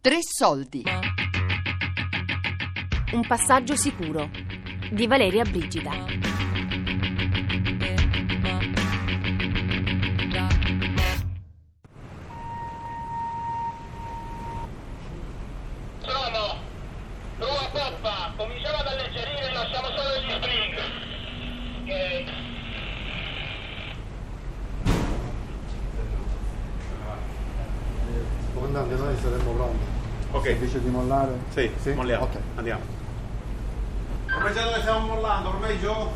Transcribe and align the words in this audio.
Tre 0.00 0.18
soldi. 0.20 0.84
Un 3.12 3.26
passaggio 3.26 3.74
sicuro 3.74 4.30
di 4.92 5.08
Valeria 5.08 5.42
Brigida. 5.42 5.90
Sono 15.98 16.60
Rua 17.38 17.68
Poppa, 17.72 18.32
cominciamo 18.36 18.76
ad 18.76 18.86
alleggerire, 18.86 19.52
lasciamo 19.52 19.88
solo 19.88 20.20
gli 20.20 20.30
spring. 20.30 20.78
Ok. 21.82 22.46
Comandante, 28.54 28.94
noi 28.94 29.16
saremmo 29.18 29.52
pronti. 29.52 29.97
Ok. 30.30 30.58
Dice 30.58 30.80
di 30.82 30.88
mollare? 30.88 31.38
Sì, 31.50 31.70
molliamo. 31.94 32.24
Ok. 32.24 32.38
Andiamo. 32.56 32.82
Come 34.30 34.52
già 34.52 34.62
dove 34.64 34.80
stiamo 34.80 35.06
mollando? 35.06 35.48
Ormai 35.48 35.78
giù? 35.78 35.86
Rua 35.88 36.10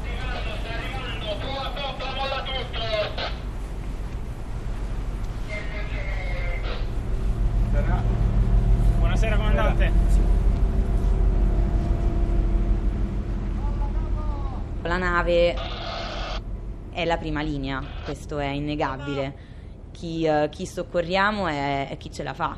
Poppa, 1.75 2.15
molla 2.15 2.43
tutto. 2.45 2.81
Buonasera 8.99 9.37
comandante. 9.37 9.93
La 14.83 14.97
nave 14.99 15.55
è 16.91 17.05
la 17.05 17.17
prima 17.17 17.41
linea, 17.41 17.83
questo 18.05 18.39
è 18.39 18.49
innegabile. 18.49 19.51
Chi, 19.93 20.25
eh, 20.25 20.49
chi 20.51 20.67
soccorriamo 20.67 21.47
è, 21.47 21.89
è 21.89 21.97
chi 21.97 22.13
ce 22.13 22.23
la 22.23 22.35
fa. 22.35 22.57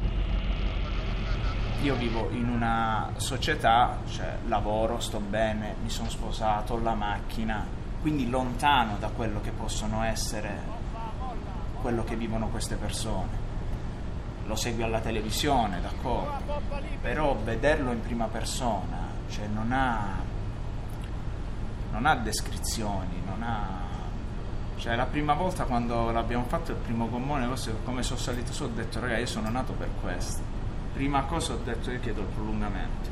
Io 1.85 1.97
vivo 1.97 2.31
in 2.31 2.49
una 2.49 3.11
società, 3.17 3.99
cioè 4.09 4.39
lavoro, 4.47 5.01
sto 5.01 5.21
bene, 5.21 5.75
mi 5.83 5.91
sono 5.91 6.09
sposato, 6.09 6.73
ho 6.73 6.79
la 6.79 6.95
macchina, 6.95 7.63
quindi 8.01 8.31
lontano 8.31 8.97
da 8.97 9.09
quello 9.09 9.43
che 9.43 9.51
possono 9.51 10.03
essere 10.03 10.63
quello 11.83 12.03
che 12.03 12.17
vivono 12.17 12.49
queste 12.49 12.77
persone. 12.77 13.29
Lo 14.47 14.57
segui 14.57 14.83
alla 14.83 15.01
televisione, 15.01 15.83
d'accordo, 15.83 16.63
però 17.03 17.37
vederlo 17.37 17.93
in 17.93 18.01
prima 18.01 18.29
persona, 18.29 18.97
cioè 19.29 19.47
non 19.47 19.71
ha, 19.71 20.23
non 21.91 22.07
ha 22.07 22.15
descrizioni, 22.15 23.21
non 23.27 23.43
ha... 23.43 23.83
Cioè 24.79 24.97
la 24.97 25.05
prima 25.05 25.35
volta 25.35 25.65
quando 25.65 26.11
l'abbiamo 26.11 26.45
fatto 26.45 26.71
il 26.71 26.79
primo 26.79 27.11
gommone, 27.11 27.47
come 27.85 28.03
sono 28.03 28.19
salito 28.19 28.55
su 28.55 28.63
ho 28.63 28.69
detto 28.69 29.01
raga 29.01 29.19
io 29.19 29.27
sono 29.27 29.51
nato 29.51 29.75
per 29.75 29.91
questo. 30.01 30.54
Prima 30.95 31.25
cosa 31.25 31.55
ho 31.55 31.59
detto 31.65 31.91
io 31.91 31.99
chiedo 31.99 32.21
il 32.21 32.27
prolungamento. 32.29 33.11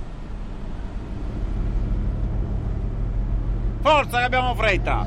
Forza 3.81 4.19
che 4.19 4.25
abbiamo 4.25 4.55
fretta! 4.55 5.05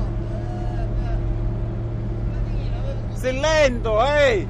Sei 3.14 3.40
lento, 3.40 4.04
ehi! 4.04 4.46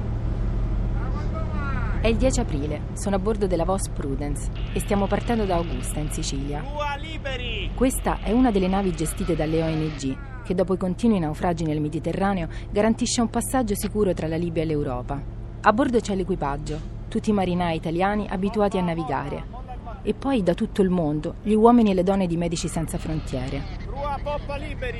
È 2.01 2.07
il 2.07 2.17
10 2.17 2.39
aprile, 2.41 2.81
sono 2.95 3.15
a 3.15 3.19
bordo 3.19 3.47
della 3.47 3.63
Vos 3.63 3.87
Prudence 3.87 4.51
e 4.73 4.81
stiamo 4.81 5.07
partendo 5.07 5.45
da 5.45 5.55
Augusta, 5.55 5.99
in 5.99 6.11
Sicilia. 6.11 6.59
Tua 6.59 6.97
liberi! 6.97 7.71
Questa 7.73 8.19
è 8.21 8.33
una 8.33 8.51
delle 8.51 8.67
navi 8.67 8.91
gestite 8.91 9.37
dalle 9.37 9.63
ONG 9.63 10.43
che 10.43 10.53
dopo 10.53 10.73
i 10.73 10.77
continui 10.77 11.19
naufragi 11.19 11.63
nel 11.63 11.79
Mediterraneo 11.79 12.49
garantisce 12.69 13.21
un 13.21 13.29
passaggio 13.29 13.73
sicuro 13.73 14.13
tra 14.13 14.27
la 14.27 14.35
Libia 14.35 14.63
e 14.63 14.65
l'Europa. 14.65 15.21
A 15.61 15.73
bordo 15.73 15.99
c'è 15.99 16.15
l'equipaggio, 16.15 16.95
tutti 17.07 17.29
i 17.29 17.33
marinai 17.33 17.75
italiani 17.75 18.27
abituati 18.29 18.77
a 18.77 18.81
navigare. 18.81 19.65
E 20.03 20.13
poi 20.13 20.43
da 20.43 20.53
tutto 20.53 20.81
il 20.81 20.89
mondo 20.89 21.35
gli 21.41 21.53
uomini 21.53 21.91
e 21.91 21.93
le 21.93 22.03
donne 22.03 22.27
di 22.27 22.37
Medici 22.37 22.67
Senza 22.67 22.97
Frontiere. 22.97 23.61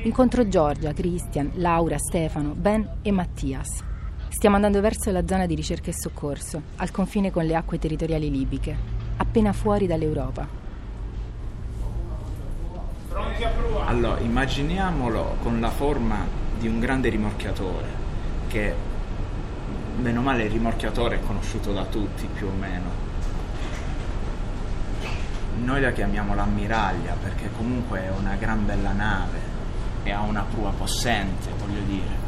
Incontro 0.03 0.47
Giorgia, 0.47 0.93
Christian, 0.93 1.51
Laura, 1.55 1.97
Stefano, 1.97 2.53
Ben 2.55 2.87
e 3.01 3.11
Mattias. 3.11 3.83
Stiamo 4.29 4.55
andando 4.55 4.81
verso 4.81 5.11
la 5.11 5.25
zona 5.25 5.45
di 5.45 5.55
ricerca 5.55 5.89
e 5.89 5.93
soccorso, 5.93 6.61
al 6.75 6.91
confine 6.91 7.31
con 7.31 7.45
le 7.45 7.55
acque 7.55 7.79
territoriali 7.79 8.29
libiche, 8.29 8.75
appena 9.17 9.51
fuori 9.53 9.87
dall'Europa. 9.87 10.47
Allora, 13.85 14.19
immaginiamolo 14.19 15.37
con 15.41 15.59
la 15.59 15.69
forma 15.71 16.25
di 16.59 16.67
un 16.67 16.79
grande 16.79 17.09
rimorchiatore, 17.09 17.87
che 18.47 18.73
meno 19.97 20.21
male 20.21 20.43
il 20.43 20.51
rimorchiatore 20.51 21.15
è 21.15 21.19
conosciuto 21.21 21.73
da 21.73 21.83
tutti 21.85 22.27
più 22.33 22.47
o 22.47 22.51
meno. 22.51 23.05
Noi 25.63 25.81
la 25.81 25.91
chiamiamo 25.91 26.35
l'ammiraglia 26.35 27.15
perché 27.21 27.49
comunque 27.57 28.03
è 28.03 28.09
una 28.11 28.35
gran 28.35 28.65
bella 28.65 28.91
nave 28.91 29.39
e 30.03 30.11
ha 30.11 30.21
una 30.21 30.43
prua 30.43 30.71
possente, 30.71 31.49
voglio 31.57 31.81
dire. 31.81 32.25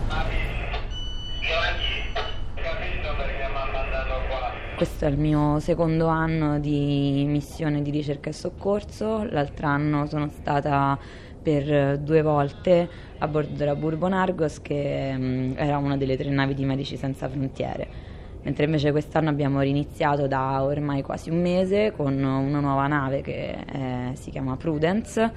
Questo 4.75 5.05
è 5.05 5.09
il 5.09 5.17
mio 5.17 5.59
secondo 5.59 6.07
anno 6.07 6.59
di 6.59 7.25
missione 7.27 7.81
di 7.81 7.91
ricerca 7.91 8.29
e 8.29 8.33
soccorso. 8.33 9.25
L'altro 9.29 9.67
anno 9.67 10.05
sono 10.07 10.29
stata 10.29 10.97
per 11.49 11.73
eh, 11.73 11.99
due 11.99 12.21
volte 12.21 12.87
a 13.17 13.27
bordo 13.27 13.55
della 13.55 13.75
Bourbon 13.75 14.13
Argos, 14.13 14.61
che 14.61 15.13
mm, 15.17 15.53
era 15.55 15.77
una 15.77 15.97
delle 15.97 16.15
tre 16.15 16.29
navi 16.29 16.53
di 16.53 16.63
Medici 16.63 16.95
Senza 16.95 17.27
Frontiere. 17.27 18.07
Mentre 18.43 18.65
invece 18.65 18.91
quest'anno 18.91 19.29
abbiamo 19.29 19.59
riniziato 19.59 20.27
da 20.27 20.63
ormai 20.63 21.01
quasi 21.01 21.29
un 21.29 21.41
mese 21.41 21.91
con 21.95 22.13
una 22.13 22.59
nuova 22.59 22.87
nave 22.87 23.21
che 23.21 23.57
eh, 23.65 24.11
si 24.13 24.29
chiama 24.29 24.55
Prudence, 24.55 25.31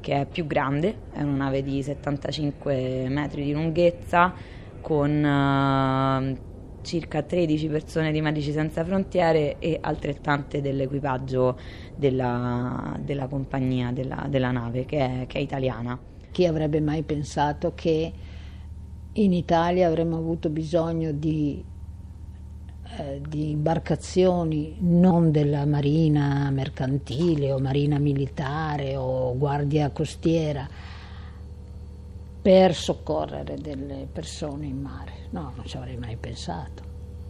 che 0.00 0.20
è 0.20 0.26
più 0.26 0.46
grande, 0.46 0.94
è 1.12 1.22
una 1.22 1.44
nave 1.44 1.62
di 1.62 1.82
75 1.82 3.08
metri 3.08 3.44
di 3.44 3.52
lunghezza 3.52 4.32
con 4.80 5.24
eh, 5.24 6.36
circa 6.86 7.22
13 7.22 7.66
persone 7.66 8.12
di 8.12 8.20
Medici 8.22 8.52
Senza 8.52 8.84
Frontiere 8.84 9.58
e 9.58 9.76
altrettante 9.80 10.60
dell'equipaggio 10.60 11.58
della, 11.94 12.96
della 13.00 13.26
compagnia 13.26 13.90
della, 13.90 14.26
della 14.28 14.52
nave 14.52 14.84
che 14.84 15.22
è, 15.22 15.26
che 15.26 15.38
è 15.38 15.40
italiana. 15.40 16.00
Chi 16.30 16.46
avrebbe 16.46 16.80
mai 16.80 17.02
pensato 17.02 17.72
che 17.74 18.12
in 19.12 19.32
Italia 19.32 19.88
avremmo 19.88 20.16
avuto 20.16 20.48
bisogno 20.48 21.10
di, 21.10 21.64
eh, 22.98 23.20
di 23.26 23.50
imbarcazioni 23.50 24.76
non 24.80 25.32
della 25.32 25.66
marina 25.66 26.48
mercantile 26.50 27.50
o 27.50 27.58
marina 27.58 27.98
militare 27.98 28.94
o 28.94 29.36
guardia 29.36 29.90
costiera 29.90 30.68
per 32.46 32.76
soccorrere 32.76 33.56
delle 33.56 34.06
persone 34.06 34.66
in 34.66 34.80
mare? 34.80 35.26
No, 35.30 35.50
non 35.56 35.64
ci 35.64 35.76
avrei 35.76 35.96
mai 35.96 36.14
pensato, 36.16 36.80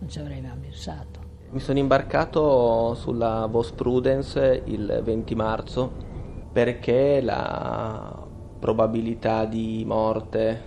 non 0.01 0.11
ci 0.11 0.19
avrei 0.19 0.43
mai 0.43 0.59
pensato. 0.61 1.21
Mi 1.53 1.59
sono 1.59 1.79
imbarcato 1.79 2.93
sulla 2.93 3.47
Vos 3.47 3.73
Prudence 3.73 4.61
il 4.67 5.01
20 5.03 5.35
marzo 5.35 5.91
perché 6.53 7.23
la 7.23 8.27
probabilità 8.59 9.47
di 9.47 9.85
morte 9.87 10.63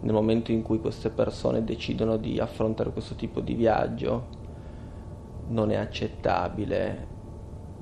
nel 0.00 0.12
momento 0.12 0.52
in 0.52 0.60
cui 0.60 0.78
queste 0.78 1.08
persone 1.08 1.64
decidono 1.64 2.18
di 2.18 2.38
affrontare 2.38 2.92
questo 2.92 3.14
tipo 3.14 3.40
di 3.40 3.54
viaggio 3.54 4.26
non 5.48 5.70
è 5.70 5.76
accettabile 5.76 7.06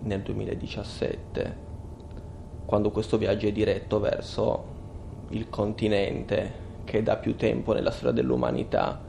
nel 0.02 0.22
2017 0.22 1.68
quando 2.66 2.92
questo 2.92 3.18
viaggio 3.18 3.48
è 3.48 3.52
diretto 3.52 3.98
verso 3.98 4.69
il 5.30 5.48
continente 5.48 6.68
che 6.84 7.02
da 7.02 7.16
più 7.16 7.36
tempo 7.36 7.72
nella 7.72 7.90
storia 7.90 8.12
dell'umanità 8.12 9.00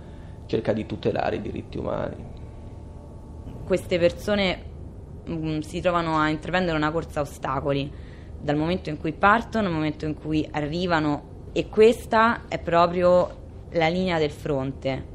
cerca 0.46 0.74
di 0.74 0.86
tutelare 0.86 1.38
i 1.38 1.42
diritti 1.42 1.78
umani. 1.78 2.16
Queste 3.66 3.98
persone 3.98 4.63
mm, 5.30 5.60
si 5.60 5.80
trovano 5.81 6.18
a 6.18 6.30
intraprendere 6.30 6.75
una 6.75 6.92
corsa 6.92 7.19
a 7.19 7.24
ostacoli 7.24 7.92
dal 8.40 8.56
momento 8.56 8.90
in 8.90 8.98
cui 8.98 9.13
partono 9.13 9.68
al 9.68 9.74
momento 9.74 10.06
in 10.06 10.16
cui 10.16 10.48
arrivano 10.51 11.30
e 11.54 11.69
questa 11.69 12.48
è 12.48 12.60
proprio 12.60 13.40
la 13.72 13.88
linea 13.88 14.18
del 14.18 14.31
fronte. 14.31 15.06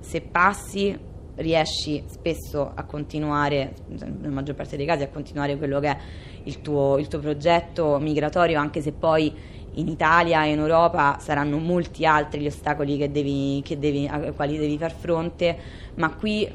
Se 0.00 0.20
passi 0.20 0.96
riesci 1.36 2.04
spesso 2.06 2.70
a 2.74 2.84
continuare, 2.84 3.74
nella 3.88 4.28
maggior 4.28 4.54
parte 4.54 4.76
dei 4.76 4.86
casi, 4.86 5.02
a 5.02 5.08
continuare 5.08 5.56
quello 5.56 5.80
che 5.80 5.88
è 5.88 5.98
il 6.44 6.60
tuo, 6.60 6.98
il 6.98 7.08
tuo 7.08 7.18
progetto 7.18 7.98
migratorio, 7.98 8.58
anche 8.58 8.80
se 8.80 8.92
poi 8.92 9.32
in 9.74 9.88
Italia 9.88 10.44
e 10.44 10.50
in 10.52 10.58
Europa 10.58 11.18
saranno 11.20 11.58
molti 11.58 12.04
altri 12.06 12.40
gli 12.40 12.46
ostacoli 12.46 12.96
che 12.96 13.10
devi, 13.10 13.60
che 13.64 13.78
devi, 13.78 14.06
ai 14.06 14.32
quali 14.34 14.58
devi 14.58 14.78
far 14.78 14.92
fronte, 14.92 15.58
ma 15.94 16.14
qui 16.14 16.50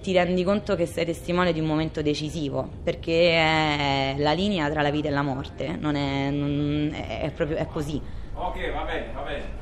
ti 0.00 0.12
rendi 0.12 0.44
conto 0.44 0.76
che 0.76 0.86
sei 0.86 1.04
testimone 1.04 1.52
di 1.52 1.60
un 1.60 1.66
momento 1.66 2.02
decisivo, 2.02 2.68
perché 2.82 3.30
è 3.32 4.14
la 4.18 4.32
linea 4.32 4.70
tra 4.70 4.82
la 4.82 4.90
vita 4.90 5.08
e 5.08 5.10
la 5.10 5.22
morte, 5.22 5.76
non 5.78 5.94
è, 5.96 6.30
non- 6.30 6.90
è- 6.94 7.20
è 7.22 7.30
proprio 7.30 7.56
è 7.58 7.66
così. 7.66 8.00
Ok, 8.34 8.72
va 8.72 8.82
bene, 8.82 9.06
va 9.14 9.22
bene. 9.22 9.56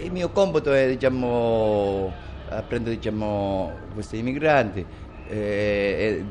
E 0.00 0.04
Il 0.04 0.12
mio 0.12 0.30
compito 0.30 0.72
è 0.72 0.86
diciamo, 0.88 2.12
prendere 2.66 2.96
diciamo, 2.96 3.72
questi 3.94 4.18
immigranti 4.18 4.84
e, 5.28 5.36
e 5.36 6.24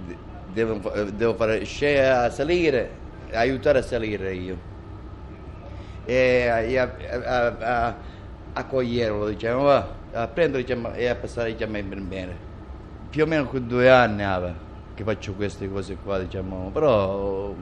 devo, 0.52 0.80
devo 1.12 1.36
fare 1.36 1.64
scia 1.64 2.30
salire, 2.30 2.90
aiutare 3.32 3.80
a 3.80 3.84
salire 3.84 4.34
io 4.34 4.76
e 6.08 6.78
a, 6.78 6.90
a, 7.26 7.56
a, 7.60 7.96
accoglierlo 8.54 9.28
diciamo, 9.28 9.70
a 9.70 10.28
prendere 10.28 10.64
diciamo, 10.64 10.94
e 10.94 11.08
a 11.08 11.16
passare 11.16 11.52
diciamo, 11.52 11.78
in 11.78 11.84
infermiere. 11.84 12.46
Più 13.10 13.24
o 13.24 13.26
meno 13.28 13.46
con 13.46 13.68
due 13.68 13.90
anni 13.90 14.24
ah, 14.24 14.54
che 14.96 15.04
faccio 15.04 15.34
queste 15.34 15.70
cose 15.70 15.98
qua, 15.98 16.18
diciamo, 16.18 16.70
però 16.72 17.54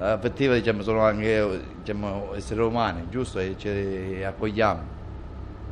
effettivamente 0.00 0.64
diciamo, 0.64 0.82
sono 0.82 1.02
anche 1.02 1.62
diciamo, 1.78 2.34
esseri 2.34 2.60
umani, 2.60 3.06
giusto? 3.08 3.38
E 3.38 3.54
ci 3.56 4.22
accogliamo. 4.24 4.98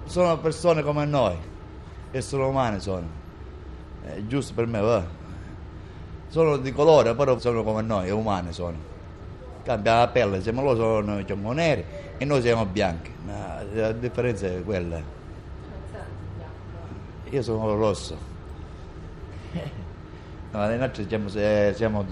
Sono 0.05 0.39
persone 0.39 0.83
come 0.83 1.05
noi, 1.05 1.37
esseri 2.11 2.43
umani 2.43 2.81
sono. 2.81 3.07
È 4.03 4.21
giusto 4.27 4.55
per 4.55 4.67
me, 4.67 4.81
va. 4.81 5.05
Sono 6.29 6.57
di 6.57 6.73
colore, 6.73 7.15
però 7.15 7.39
sono 7.39 7.63
come 7.63 7.83
noi, 7.83 8.11
umani 8.11 8.53
sono. 8.53 8.77
Cambia 9.63 9.99
la 9.99 10.09
pelle, 10.09 10.41
siamo 10.41 10.63
loro 10.63 10.77
sono 10.77 11.17
diciamo, 11.17 11.53
neri 11.53 11.85
e 12.17 12.25
noi 12.25 12.41
siamo 12.41 12.65
bianchi, 12.65 13.11
ma 13.25 13.63
la 13.73 13.93
differenza 13.93 14.47
è 14.47 14.63
quella. 14.63 15.01
Io 17.31 17.43
sono 17.43 17.75
rosso. 17.77 18.17
No, 20.51 20.67
le 20.67 20.79
nostre 20.79 21.05
diciamo, 21.05 21.29
siamo 21.29 22.07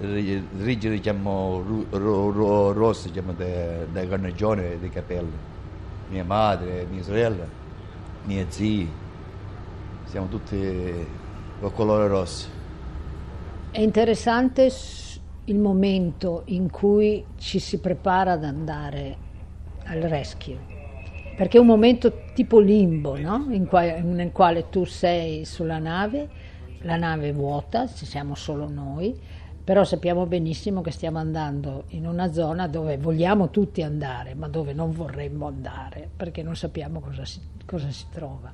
rigidi 0.00 0.90
diciamo, 0.90 1.64
ro, 1.90 2.30
ro, 2.30 2.72
rossi 2.72 3.08
diciamo, 3.08 3.32
dai 3.32 4.06
carnagioni 4.06 4.78
dei 4.78 4.90
capelli. 4.90 5.32
Mia 6.10 6.24
madre, 6.24 6.86
mia 6.90 7.02
sorella, 7.02 7.46
mia 8.24 8.44
zii, 8.46 8.88
siamo 10.10 10.26
tutti 10.26 11.06
con 11.60 11.72
colore 11.72 12.08
rosso. 12.08 12.48
È 13.70 13.80
interessante 13.80 14.68
il 15.44 15.58
momento 15.58 16.42
in 16.46 16.68
cui 16.68 17.24
ci 17.36 17.60
si 17.60 17.78
prepara 17.78 18.32
ad 18.32 18.42
andare 18.42 19.16
al 19.84 20.00
rescue, 20.00 20.58
perché 21.36 21.58
è 21.58 21.60
un 21.60 21.68
momento 21.68 22.24
tipo 22.34 22.58
limbo, 22.58 23.16
no? 23.16 23.46
qua- 23.68 24.00
nel 24.00 24.32
quale 24.32 24.68
tu 24.68 24.84
sei 24.84 25.44
sulla 25.44 25.78
nave, 25.78 26.28
la 26.82 26.96
nave 26.96 27.28
è 27.28 27.32
vuota, 27.32 27.86
ci 27.86 28.04
siamo 28.04 28.34
solo 28.34 28.68
noi, 28.68 29.16
però 29.62 29.84
sappiamo 29.84 30.26
benissimo 30.26 30.80
che 30.80 30.90
stiamo 30.90 31.18
andando 31.18 31.84
in 31.90 32.04
una 32.04 32.32
zona 32.32 32.66
dove 32.66 32.98
vogliamo 32.98 33.50
tutti 33.50 33.82
andare, 33.82 34.34
ma 34.34 34.48
dove 34.48 34.72
non 34.72 34.90
vorremmo 34.90 35.46
andare, 35.46 36.08
perché 36.16 36.42
non 36.42 36.56
sappiamo 36.56 36.98
cosa 36.98 37.24
si, 37.24 37.40
cosa 37.64 37.90
si 37.90 38.06
trova. 38.10 38.52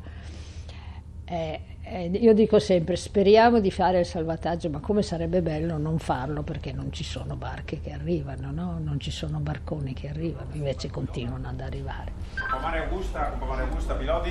Eh, 1.28 1.61
eh, 1.82 2.06
io 2.06 2.34
dico 2.34 2.61
sempre, 2.61 2.94
speriamo 2.94 3.58
di 3.58 3.73
fare 3.73 3.99
il 3.99 4.06
salvataggio, 4.06 4.70
ma 4.70 4.78
come 4.78 5.02
sarebbe 5.02 5.43
bello 5.43 5.76
non 5.76 5.99
farlo 5.99 6.43
perché 6.43 6.73
non 6.73 6.93
ci 6.93 7.02
sono 7.02 7.34
barche 7.34 7.81
che 7.81 7.90
arrivano, 7.90 8.52
no? 8.52 8.78
non 8.78 9.00
ci 9.00 9.11
sono 9.11 9.38
barconi 9.40 9.93
che 9.93 10.08
arrivano, 10.08 10.50
invece 10.52 10.88
continuano 10.88 11.49
ad 11.49 11.61
arrivare. 11.61 12.12
Compagnia 12.49 12.84
Augusta, 12.84 13.31
Compagnia 13.38 13.64
Augusta, 13.64 13.94
piloti? 13.94 14.31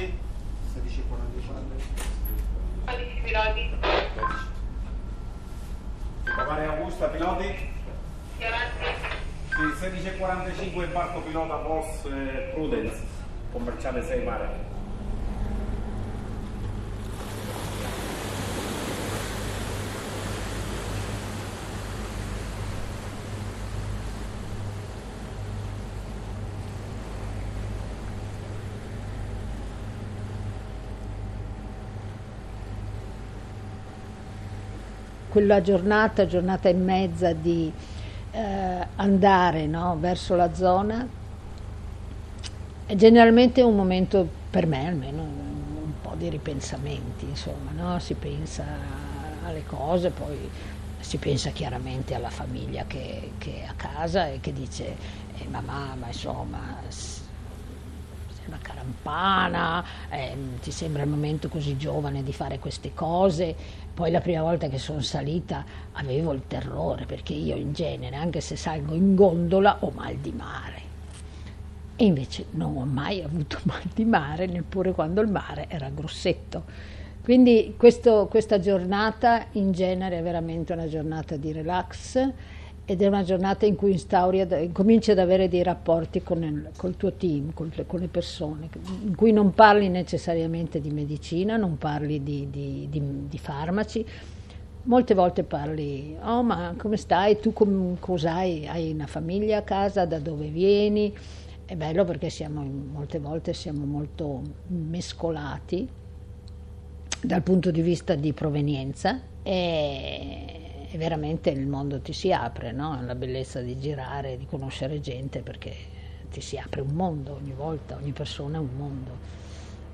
1644. 0.73 2.13
12 2.85 3.21
piloti. 3.23 3.69
Compagnia 6.23 6.71
Augusta, 6.71 7.07
piloti? 7.07 7.73
Grazie. 8.37 9.13
Sì, 9.49 9.61
1645 9.61 10.83
il 10.83 10.91
barco 10.91 11.19
pilota 11.21 11.55
Voss 11.55 12.05
eh, 12.05 12.51
Prudence, 12.53 13.01
commerciale 13.51 14.01
6 14.03 14.23
mare. 14.23 14.74
Quella 35.35 35.59
giornata, 35.59 36.25
giornata 36.25 36.69
e 36.69 36.73
mezza 36.73 37.33
di 37.33 37.69
eh, 38.31 38.87
andare 38.95 39.67
no, 39.67 39.97
verso 39.99 40.33
la 40.37 40.53
zona, 40.53 41.05
è 42.85 42.95
generalmente 42.95 43.61
un 43.61 43.75
momento, 43.75 44.25
per 44.49 44.65
me 44.65 44.87
almeno, 44.87 45.23
un 45.23 45.91
po' 46.01 46.13
di 46.15 46.29
ripensamenti, 46.29 47.25
insomma, 47.25 47.71
no? 47.75 47.99
si 47.99 48.13
pensa 48.13 48.63
alle 49.43 49.65
cose, 49.65 50.09
poi 50.11 50.37
si 50.99 51.17
pensa 51.17 51.49
chiaramente 51.49 52.15
alla 52.15 52.29
famiglia 52.29 52.85
che, 52.87 53.31
che 53.37 53.63
è 53.63 53.65
a 53.65 53.73
casa 53.75 54.29
e 54.29 54.39
che 54.39 54.53
dice, 54.53 54.95
eh, 55.37 55.47
mamma, 55.49 55.95
ma 55.99 56.07
insomma, 56.07 56.77
sei 56.87 57.25
una 58.45 58.59
carampana, 58.61 59.83
eh, 60.09 60.33
ti 60.61 60.71
sembra 60.71 61.03
il 61.03 61.09
momento 61.09 61.49
così 61.49 61.75
giovane 61.75 62.23
di 62.23 62.31
fare 62.31 62.57
queste 62.57 62.93
cose, 62.93 63.83
poi 63.95 64.11
la 64.11 64.19
prima 64.19 64.41
volta 64.41 64.67
che 64.67 64.77
sono 64.77 64.99
salita 64.99 65.63
avevo 65.93 66.33
il 66.33 66.41
terrore 66.47 67.05
perché 67.05 67.31
io 67.31 67.55
in 67.55 67.71
genere, 67.71 68.17
anche 68.17 68.41
se 68.41 68.57
salgo 68.57 68.93
in 68.93 69.15
gondola, 69.15 69.77
ho 69.79 69.91
mal 69.95 70.15
di 70.17 70.33
mare. 70.33 70.81
E 71.95 72.03
invece 72.03 72.47
non 72.51 72.75
ho 72.75 72.83
mai 72.83 73.21
avuto 73.23 73.57
mal 73.63 73.81
di 73.93 74.03
mare, 74.03 74.47
neppure 74.47 74.91
quando 74.91 75.21
il 75.21 75.29
mare 75.29 75.67
era 75.69 75.87
grossetto. 75.87 76.63
Quindi 77.23 77.75
questo, 77.77 78.27
questa 78.29 78.59
giornata 78.59 79.45
in 79.53 79.71
genere 79.71 80.19
è 80.19 80.21
veramente 80.21 80.73
una 80.73 80.89
giornata 80.89 81.37
di 81.37 81.53
relax 81.53 82.31
ed 82.87 83.01
è 83.01 83.07
una 83.07 83.23
giornata 83.23 83.65
in 83.65 83.75
cui 83.75 83.91
instauri, 83.91 84.71
cominci 84.71 85.09
ad 85.09 85.17
avere 85.17 85.47
dei 85.47 85.63
rapporti 85.63 86.21
con 86.21 86.43
il, 86.43 86.69
col 86.77 86.95
tuo 86.95 87.13
team, 87.13 87.51
con 87.53 87.71
con 87.87 87.99
le, 87.99 88.07
persone, 88.07 88.69
in 89.03 89.15
cui 89.15 89.31
non 89.31 89.53
parli 89.53 89.89
necessariamente 89.89 90.79
di 90.79 90.91
medicina, 90.91 91.57
non 91.57 91.79
parli 91.79 92.21
di, 92.21 92.47
di, 92.51 92.87
di, 92.87 93.01
di 93.27 93.37
farmaci, 93.39 94.05
molte 94.83 95.15
volte 95.15 95.43
parli, 95.43 96.15
oh 96.21 96.43
ma 96.43 96.75
come 96.77 96.97
stai, 96.97 97.39
tu 97.39 97.53
com, 97.53 97.97
cos'hai, 97.97 98.67
hai 98.67 98.91
una 98.91 99.07
famiglia 99.07 99.57
a 99.57 99.61
casa, 99.63 100.05
da 100.05 100.19
dove 100.19 100.49
vieni? 100.49 101.11
È 101.65 101.75
bello 101.75 102.03
perché 102.05 102.29
siamo, 102.29 102.61
molte 102.61 103.17
volte 103.17 103.53
siamo 103.53 103.83
molto 103.85 104.41
mescolati 104.67 105.89
dal 107.19 107.41
punto 107.41 107.71
di 107.71 107.81
vista 107.81 108.13
di 108.13 108.31
provenienza 108.33 109.19
e 109.41 110.64
e 110.91 110.97
veramente 110.97 111.49
il 111.49 111.67
mondo 111.67 111.99
ti 111.99 112.13
si 112.13 112.31
apre, 112.31 112.71
no? 112.71 112.99
la 113.03 113.15
bellezza 113.15 113.61
di 113.61 113.77
girare, 113.79 114.37
di 114.37 114.45
conoscere 114.45 114.99
gente 114.99 115.41
perché 115.41 115.73
ti 116.29 116.41
si 116.41 116.57
apre 116.57 116.81
un 116.81 116.93
mondo 116.93 117.35
ogni 117.35 117.53
volta, 117.53 117.95
ogni 117.95 118.11
persona 118.11 118.57
è 118.57 118.59
un 118.59 118.75
mondo. 118.75 119.43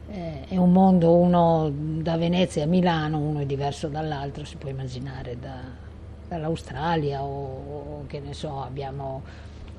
Eh, 0.09 0.47
è 0.47 0.57
un 0.57 0.71
mondo, 0.71 1.15
uno 1.15 1.71
da 1.73 2.17
Venezia 2.17 2.63
a 2.63 2.65
Milano, 2.65 3.19
uno 3.19 3.39
è 3.39 3.45
diverso 3.45 3.87
dall'altro, 3.87 4.43
si 4.43 4.57
può 4.57 4.69
immaginare 4.69 5.37
da, 5.39 5.59
dall'Australia 6.27 7.23
o, 7.23 7.99
o, 7.99 8.05
che 8.07 8.19
ne 8.19 8.33
so, 8.33 8.61
abbiamo 8.61 9.21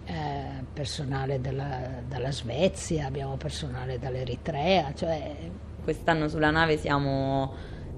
eh, 0.04 0.64
personale 0.72 1.40
dalla, 1.40 1.80
dalla 2.06 2.30
Svezia, 2.30 3.06
abbiamo 3.06 3.36
personale 3.36 3.98
dall'Eritrea. 3.98 4.92
Cioè... 4.94 5.34
Quest'anno 5.82 6.28
sulla 6.28 6.50
nave 6.50 6.76
siamo 6.76 7.52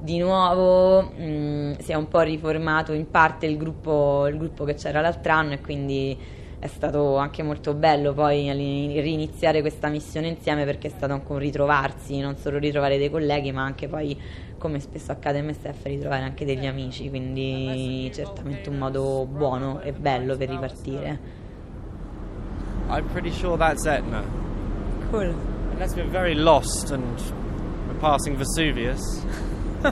di 0.04 0.18
nuovo 0.18 1.00
mh, 1.00 1.24
mm, 1.24 1.72
si 1.78 1.92
è 1.92 1.94
un 1.94 2.08
po' 2.08 2.20
riformato 2.20 2.92
in 2.92 3.10
parte 3.10 3.46
il 3.46 3.56
gruppo, 3.56 4.26
il 4.26 4.36
gruppo 4.36 4.64
che 4.64 4.74
c'era 4.74 5.00
l'altro 5.00 5.32
anno 5.32 5.54
e 5.54 5.60
quindi 5.62 6.14
è 6.58 6.66
stato 6.66 7.16
anche 7.16 7.42
molto 7.42 7.72
bello 7.72 8.12
poi 8.12 8.52
riniziare 9.00 9.62
questa 9.62 9.88
missione 9.88 10.28
insieme 10.28 10.66
perché 10.66 10.88
è 10.88 10.90
stato 10.90 11.14
anche 11.14 11.32
un 11.32 11.38
ritrovarsi, 11.38 12.20
non 12.20 12.36
solo 12.36 12.58
ritrovare 12.58 12.98
dei 12.98 13.10
colleghi 13.10 13.50
ma 13.50 13.62
anche 13.62 13.88
poi 13.88 14.18
come 14.58 14.78
spesso 14.78 15.10
accade 15.10 15.38
a 15.38 15.52
Steph 15.54 15.84
ritrovare 15.84 16.22
anche 16.22 16.44
degli 16.44 16.66
amici, 16.66 17.08
quindi 17.08 18.10
certamente 18.12 18.68
un 18.68 18.76
modo 18.76 19.26
buono 19.26 19.80
e 19.80 19.92
bello 19.92 20.36
per 20.36 20.50
ripartire. 20.50 21.18
I'm 22.90 23.06
pretty 23.10 23.30
sure 23.30 23.56
that's 23.56 23.86
Etna. 23.86 24.22
Cool. 25.10 25.34
Unless 25.72 25.94
we're 25.96 26.10
very 26.10 26.34
lost 26.34 26.90
and 26.90 27.18
we're 27.88 27.98
passing 28.00 28.36
Vesuvius. 28.36 29.24
We're 29.84 29.90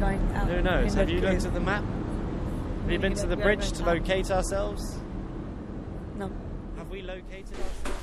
going 0.00 0.32
out. 0.34 0.48
Who 0.48 0.62
knows? 0.62 0.94
Have 0.94 1.10
you 1.10 1.20
looked 1.20 1.44
at 1.44 1.52
the 1.52 1.60
map? 1.60 1.84
Have 2.82 2.90
you 2.90 2.98
been 2.98 3.14
to 3.14 3.26
the 3.26 3.36
bridge 3.36 3.72
to 3.72 3.84
locate 3.84 4.30
ourselves? 4.30 4.98
No. 6.16 6.30
Have 6.78 6.88
we 6.88 7.02
located 7.02 7.52
ourselves? 7.52 7.95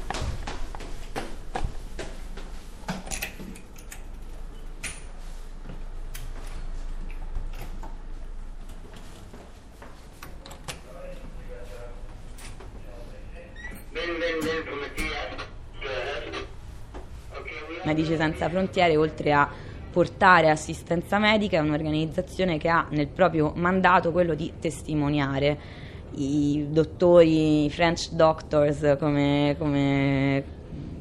Medici 18.14 18.18
Senza 18.18 18.50
Frontiere, 18.50 18.96
oltre 18.96 19.34
a 19.34 19.50
portare 19.92 20.50
assistenza 20.50 21.20
medica, 21.20 21.58
è 21.58 21.60
un'organizzazione 21.62 22.58
che 22.58 22.70
ha 22.70 22.88
nel 22.90 23.08
proprio 23.08 23.54
mandato 23.56 24.12
quello 24.12 24.34
di 24.34 24.54
testimoniare 24.60 25.82
i 26.16 26.68
dottori, 26.70 27.66
i 27.66 27.70
French 27.70 28.12
doctors, 28.12 28.96
come, 29.00 29.56
come, 29.58 30.44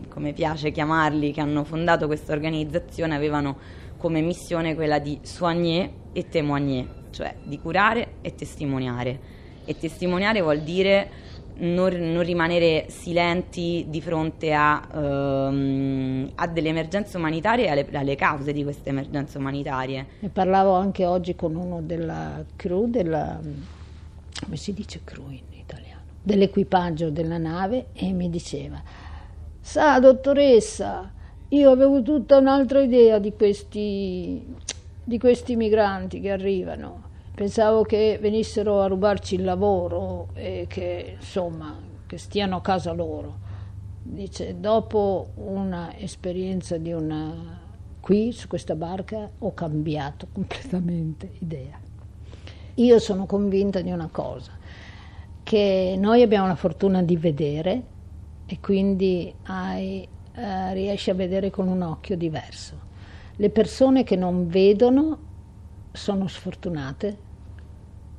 come 0.08 0.32
piace 0.32 0.70
chiamarli, 0.70 1.32
che 1.32 1.40
hanno 1.40 1.64
fondato 1.64 2.06
questa 2.06 2.32
organizzazione, 2.32 3.14
avevano 3.14 3.56
come 3.96 4.20
missione 4.20 4.74
quella 4.74 4.98
di 4.98 5.18
soigner 5.22 5.90
e 6.12 6.28
témoigner, 6.28 6.86
cioè 7.10 7.34
di 7.42 7.58
curare 7.58 8.14
e 8.20 8.34
testimoniare. 8.34 9.40
E 9.64 9.78
testimoniare 9.78 10.40
vuol 10.40 10.60
dire 10.60 11.08
non, 11.54 11.92
non 12.12 12.22
rimanere 12.22 12.86
silenti 12.88 13.86
di 13.88 14.00
fronte 14.00 14.52
a, 14.52 14.88
ehm, 14.92 16.30
a 16.34 16.46
delle 16.46 16.68
emergenze 16.68 17.16
umanitarie 17.16 17.66
e 17.66 17.70
alle, 17.70 17.86
alle, 17.92 18.16
cause 18.16 18.52
di 18.52 18.62
queste 18.62 18.88
emergenze 18.90 19.38
umanitarie. 19.38 20.06
Ne 20.20 20.28
parlavo 20.28 20.72
anche 20.72 21.04
oggi 21.04 21.34
con 21.34 21.54
uno 21.54 21.80
della 21.82 22.44
crew, 22.56 22.88
della, 22.88 23.38
come 24.44 24.56
si 24.56 24.72
dice 24.72 25.00
crew 25.04 25.30
in 25.30 25.42
italiano, 25.58 26.00
dell'equipaggio 26.22 27.10
della 27.10 27.38
nave 27.38 27.86
e 27.92 28.12
mi 28.12 28.30
diceva, 28.30 28.82
sa 29.60 30.00
dottoressa, 30.00 31.12
io 31.48 31.70
avevo 31.70 32.02
tutta 32.02 32.38
un'altra 32.38 32.80
idea 32.80 33.18
di 33.18 33.32
questi, 33.34 34.42
di 35.04 35.18
questi 35.18 35.54
migranti 35.56 36.20
che 36.20 36.30
arrivano. 36.30 37.10
Pensavo 37.34 37.82
che 37.82 38.18
venissero 38.20 38.80
a 38.80 38.86
rubarci 38.86 39.36
il 39.36 39.44
lavoro 39.44 40.28
e 40.34 40.66
che 40.68 41.16
insomma 41.18 41.74
che 42.06 42.18
stiano 42.18 42.56
a 42.56 42.60
casa 42.60 42.92
loro. 42.92 43.38
Dice, 44.02 44.60
dopo 44.60 45.30
una 45.36 45.96
esperienza 45.96 46.76
di 46.76 46.92
una 46.92 47.60
qui 48.00 48.32
su 48.32 48.48
questa 48.48 48.74
barca 48.74 49.30
ho 49.38 49.54
cambiato 49.54 50.26
completamente 50.32 51.30
idea. 51.38 51.80
Io 52.74 52.98
sono 52.98 53.26
convinta 53.26 53.80
di 53.80 53.90
una 53.90 54.08
cosa, 54.10 54.52
che 55.42 55.94
noi 55.98 56.22
abbiamo 56.22 56.46
la 56.46 56.54
fortuna 56.54 57.02
di 57.02 57.16
vedere 57.16 57.82
e 58.44 58.58
quindi 58.60 59.32
hai 59.44 60.06
eh, 60.34 60.72
riesci 60.72 61.10
a 61.10 61.14
vedere 61.14 61.50
con 61.50 61.68
un 61.68 61.82
occhio 61.82 62.16
diverso. 62.16 62.90
Le 63.36 63.50
persone 63.50 64.02
che 64.02 64.16
non 64.16 64.48
vedono 64.48 65.30
sono 65.92 66.26
sfortunate 66.26 67.30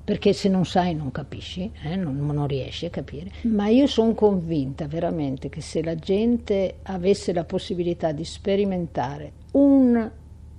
perché 0.03 0.34
se 0.34 0.50
non 0.50 0.65
sai 0.65 0.94
non 0.96 1.12
capisci, 1.12 1.72
eh, 1.82 1.96
non, 1.96 2.18
non, 2.18 2.46
riesci 2.46 2.86
a 2.86 2.89
capire. 2.89 3.32
Ma 3.44 3.70
io 3.70 3.88
sono 3.88 4.13
convinta 4.13 4.86
veramente 4.86 5.48
che 5.48 5.62
se 5.62 5.82
la 5.82 5.96
gente 5.96 6.80
avesse 6.84 7.32
la 7.32 7.46
possibilità 7.46 8.12
di 8.12 8.25
sperimentare 8.25 9.32
un 9.53 10.12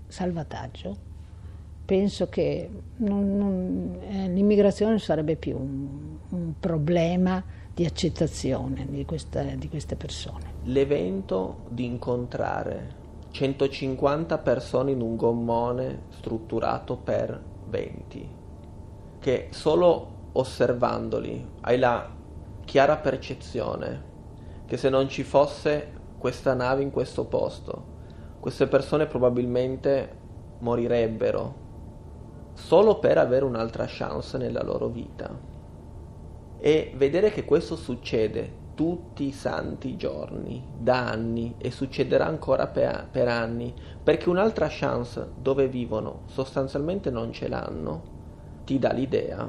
salvataggio, 0.06 0.96
penso 1.84 2.28
che 2.30 2.70
non, 2.96 3.36
non, 3.36 3.98
eh, 4.08 4.28
l'immigrazione 4.28 4.98
sarebbe 4.98 5.36
più 5.36 5.58
un, 5.58 6.16
un 6.30 6.52
problema 6.58 7.44
di 7.74 7.84
accettazione 7.84 8.86
di, 8.88 9.04
questa, 9.04 9.42
di 9.42 9.68
queste 9.68 9.96
persone. 9.96 10.52
L'evento 10.64 11.64
di 11.68 11.84
incontrare 11.84 13.02
150 13.34 14.38
persone 14.38 14.92
in 14.92 15.00
un 15.00 15.16
gommone 15.16 16.04
strutturato 16.10 16.96
per 16.96 17.42
20, 17.66 18.30
che 19.18 19.48
solo 19.50 20.28
osservandoli 20.30 21.44
hai 21.62 21.76
la 21.80 22.08
chiara 22.64 22.96
percezione 22.96 24.12
che 24.66 24.76
se 24.76 24.88
non 24.88 25.08
ci 25.08 25.24
fosse 25.24 25.92
questa 26.16 26.54
nave 26.54 26.82
in 26.82 26.92
questo 26.92 27.24
posto, 27.24 27.84
queste 28.38 28.68
persone 28.68 29.06
probabilmente 29.06 30.16
morirebbero 30.60 31.62
solo 32.52 33.00
per 33.00 33.18
avere 33.18 33.44
un'altra 33.44 33.86
chance 33.88 34.38
nella 34.38 34.62
loro 34.62 34.86
vita. 34.86 35.36
E 36.60 36.92
vedere 36.94 37.32
che 37.32 37.44
questo 37.44 37.74
succede 37.74 38.62
tutti 38.74 39.26
i 39.26 39.32
santi 39.32 39.96
giorni, 39.96 40.64
da 40.78 41.08
anni, 41.08 41.54
e 41.58 41.70
succederà 41.70 42.26
ancora 42.26 42.66
per, 42.66 43.08
per, 43.10 43.28
anni, 43.28 43.72
perché 44.02 44.28
un'altra 44.28 44.66
chance 44.68 45.32
dove 45.40 45.68
vivono 45.68 46.22
sostanzialmente 46.26 47.10
non 47.10 47.32
ce 47.32 47.48
l'hanno, 47.48 48.02
ti 48.64 48.78
dà 48.78 48.92
l'idea 48.92 49.48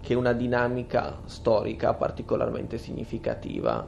che 0.00 0.14
una 0.14 0.32
dinamica 0.32 1.20
storica 1.24 1.94
particolarmente 1.94 2.76
significativa 2.76 3.86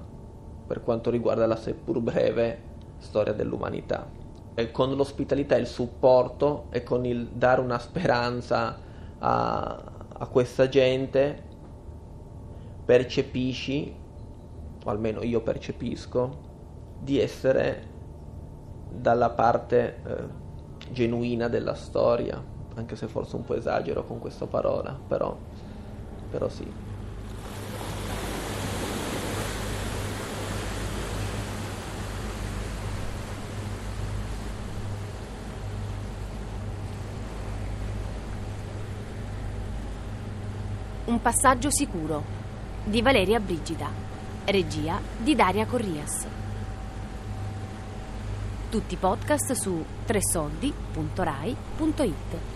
per 0.66 0.82
quanto 0.82 1.10
riguarda 1.10 1.46
la 1.46 1.56
seppur 1.56 2.00
breve 2.00 2.58
storia 2.98 3.34
dell'umanità. 3.34 4.08
E 4.54 4.70
con 4.70 4.94
l'ospitalità 4.94 5.56
e 5.56 5.60
il 5.60 5.66
supporto 5.66 6.68
e 6.70 6.82
con 6.82 7.04
il 7.04 7.26
dare 7.26 7.60
una 7.60 7.78
speranza 7.78 8.78
a, 9.18 9.82
a 10.18 10.26
questa 10.28 10.68
gente 10.68 11.42
percepisci, 12.86 13.94
o 14.86 14.90
almeno 14.90 15.22
io 15.24 15.40
percepisco, 15.40 16.44
di 17.00 17.18
essere 17.18 17.94
dalla 18.88 19.30
parte 19.30 20.00
eh, 20.06 20.92
genuina 20.92 21.48
della 21.48 21.74
storia, 21.74 22.40
anche 22.76 22.94
se 22.94 23.08
forse 23.08 23.34
un 23.34 23.44
po' 23.44 23.54
esagero 23.54 24.04
con 24.04 24.20
questa 24.20 24.46
parola, 24.46 24.96
però, 25.08 25.36
però 26.30 26.48
sì. 26.48 26.72
Un 41.06 41.20
passaggio 41.20 41.70
sicuro 41.70 42.22
di 42.84 43.02
Valeria 43.02 43.40
Brigida, 43.40 44.05
regia 44.46 44.98
di 45.18 45.34
Daria 45.34 45.66
Corrias. 45.66 46.26
Tutti 48.70 48.94
i 48.94 48.96
podcast 48.96 49.52
su 49.52 49.84
tresoldi.rai.it. 50.04 52.55